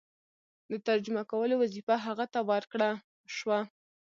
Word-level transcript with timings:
د 0.71 0.73
ترجمه 0.87 1.23
کولو 1.31 1.55
وظیفه 1.63 1.95
هغه 2.05 2.25
ته 2.33 2.39
ورکړه 2.49 2.89
شوه. 3.35 3.59